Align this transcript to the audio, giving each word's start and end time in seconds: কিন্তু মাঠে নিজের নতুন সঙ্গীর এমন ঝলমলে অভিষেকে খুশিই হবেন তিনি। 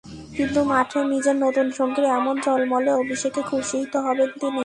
কিন্তু 0.35 0.59
মাঠে 0.63 0.99
নিজের 1.03 1.35
নতুন 1.35 1.67
সঙ্গীর 1.71 2.05
এমন 2.17 2.35
ঝলমলে 2.41 2.91
অভিষেকে 2.93 3.41
খুশিই 3.41 3.85
হবেন 4.05 4.29
তিনি। 4.33 4.59